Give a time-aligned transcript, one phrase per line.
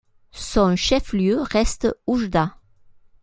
[0.33, 2.57] Son chef-lieu reste Oujda.